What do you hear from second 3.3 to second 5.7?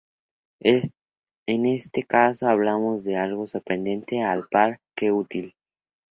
sorprendente a la par que útil.